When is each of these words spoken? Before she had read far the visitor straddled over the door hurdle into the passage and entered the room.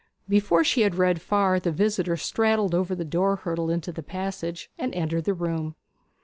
Before 0.27 0.63
she 0.63 0.81
had 0.81 0.95
read 0.95 1.21
far 1.21 1.59
the 1.59 1.71
visitor 1.71 2.17
straddled 2.17 2.73
over 2.73 2.95
the 2.95 3.05
door 3.05 3.35
hurdle 3.35 3.69
into 3.69 3.91
the 3.91 4.01
passage 4.01 4.71
and 4.75 4.91
entered 4.95 5.25
the 5.25 5.35
room. 5.35 5.75